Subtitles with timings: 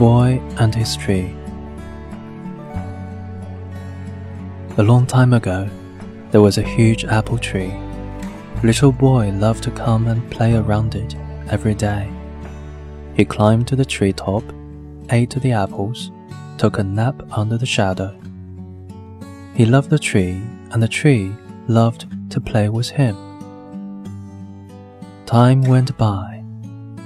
[0.00, 1.36] Boy and His Tree
[4.78, 5.68] A long time ago,
[6.30, 7.74] there was a huge apple tree.
[8.62, 11.14] Little boy loved to come and play around it
[11.50, 12.10] every day.
[13.14, 14.42] He climbed to the tree top,
[15.10, 16.10] ate the apples,
[16.56, 18.18] took a nap under the shadow.
[19.52, 20.40] He loved the tree,
[20.70, 21.30] and the tree
[21.68, 23.16] loved to play with him.
[25.26, 26.42] Time went by.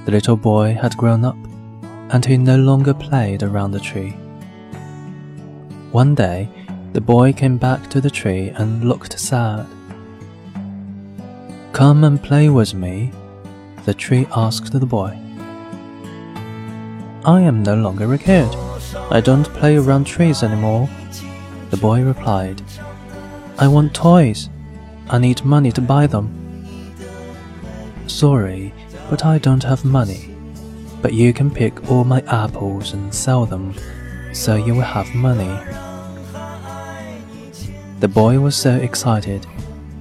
[0.05, 1.37] The little boy had grown up,
[2.11, 4.11] and he no longer played around the tree.
[5.93, 6.49] One day,
[6.93, 9.67] the boy came back to the tree and looked sad.
[11.73, 13.13] Come and play with me,
[13.85, 15.19] the tree asked the boy.
[17.25, 18.55] I am no longer a kid.
[19.11, 20.89] I don't play around trees anymore,
[21.71, 22.63] the boy replied.
[23.59, 24.51] I want toys.
[25.09, 26.27] I need money to buy them.
[28.07, 28.73] Sorry,
[29.11, 30.34] but I don't have money.
[31.05, 33.75] But you can pick all my apples and sell them,
[34.33, 35.55] so you will have money.
[38.01, 39.47] The boy was so excited,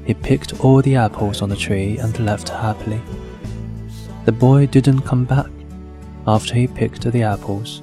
[0.06, 3.02] he picked all the apples on the tree and left happily.
[4.24, 5.52] The boy didn't come back
[6.26, 7.82] after he picked the apples.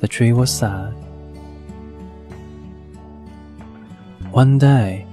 [0.00, 0.94] The tree was sad.
[4.30, 5.06] One day,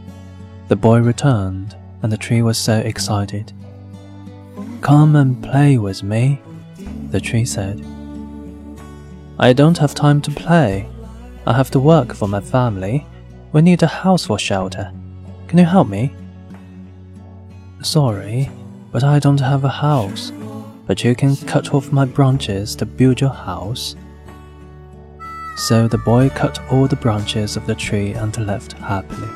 [0.70, 3.52] the boy returned and the tree was so excited.
[4.80, 6.40] Come and play with me,
[7.14, 7.80] the tree said.
[9.38, 10.90] I don't have time to play.
[11.46, 13.06] I have to work for my family.
[13.52, 14.92] We need a house for shelter.
[15.48, 16.12] Can you help me?
[17.84, 18.50] Sorry,
[18.92, 20.32] but I don't have a house.
[20.88, 23.96] But you can cut off my branches to build your house.
[25.56, 29.30] So the boy cut all the branches of the tree and left happily.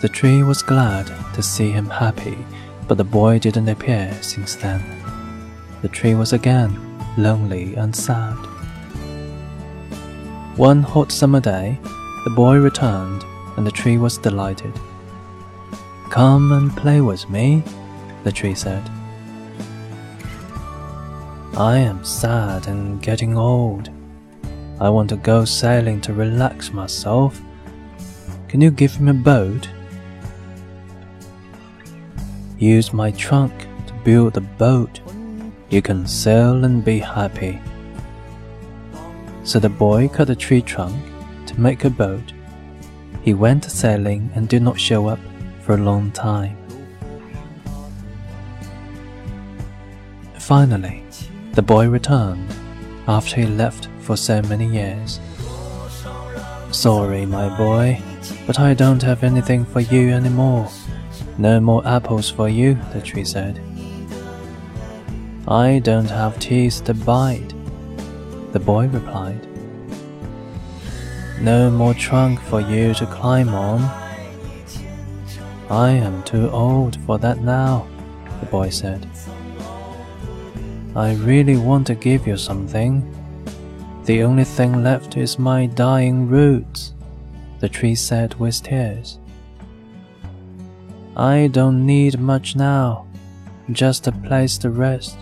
[0.00, 2.38] The tree was glad to see him happy,
[2.88, 4.82] but the boy didn't appear since then.
[5.82, 6.76] The tree was again
[7.16, 8.36] lonely and sad.
[10.56, 11.78] One hot summer day,
[12.24, 13.24] the boy returned
[13.56, 14.72] and the tree was delighted.
[16.10, 17.62] Come and play with me,
[18.24, 18.82] the tree said.
[21.56, 23.90] I am sad and getting old.
[24.80, 27.40] I want to go sailing to relax myself.
[28.48, 29.68] Can you give me a boat?
[32.58, 33.52] Use my trunk
[33.86, 35.00] to build a boat.
[35.70, 37.60] You can sail and be happy.
[39.44, 40.96] So the boy cut a tree trunk
[41.46, 42.32] to make a boat.
[43.22, 45.20] He went sailing and did not show up
[45.60, 46.56] for a long time.
[50.40, 51.04] Finally,
[51.52, 52.52] the boy returned
[53.06, 55.20] after he left for so many years.
[56.72, 58.02] Sorry, my boy,
[58.48, 60.68] but I don't have anything for you anymore.
[61.40, 63.60] No more apples for you, the tree said.
[65.46, 67.54] I don't have teeth to bite,
[68.52, 69.46] the boy replied.
[71.40, 73.82] No more trunk for you to climb on.
[75.70, 77.86] I am too old for that now,
[78.40, 79.08] the boy said.
[80.96, 83.04] I really want to give you something.
[84.06, 86.94] The only thing left is my dying roots,
[87.60, 89.18] the tree said with tears.
[91.18, 93.08] I don't need much now,
[93.72, 95.16] just a place to rest.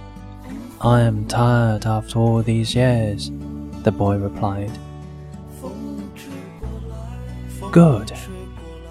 [0.83, 3.31] I am tired after all these years,
[3.83, 4.79] the boy replied.
[7.73, 8.12] Good.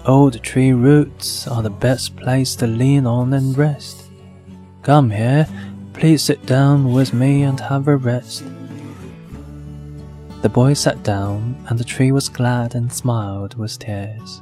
[0.04, 4.10] Old tree roots are the best place to lean on and rest.
[4.82, 5.46] Come here,
[5.92, 8.42] please sit down with me and have a rest.
[10.42, 14.40] The boy sat down, and the tree was glad and smiled with tears.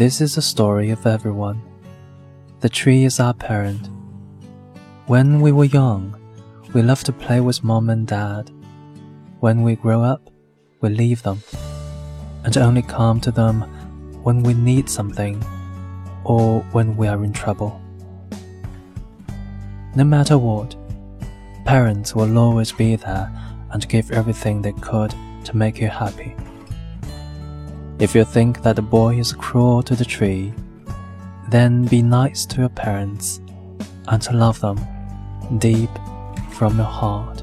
[0.00, 1.60] This is the story of everyone.
[2.60, 3.90] The tree is our parent.
[5.08, 6.18] When we were young,
[6.72, 8.50] we loved to play with mom and dad.
[9.40, 10.30] When we grow up,
[10.80, 11.42] we leave them
[12.44, 13.60] and only come to them
[14.22, 15.44] when we need something
[16.24, 17.78] or when we are in trouble.
[19.94, 20.76] No matter what,
[21.66, 23.30] parents will always be there
[23.70, 25.14] and give everything they could
[25.44, 26.34] to make you happy.
[28.00, 30.54] If you think that the boy is cruel to the tree,
[31.50, 33.42] then be nice to your parents
[34.08, 34.80] and to love them
[35.58, 35.90] deep
[36.52, 37.42] from your heart.